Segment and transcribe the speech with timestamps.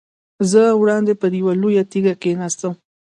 [0.51, 2.73] زه وړاندې پر یوه لویه تیږه کېناستم.